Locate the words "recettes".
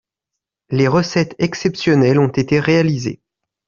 0.87-1.35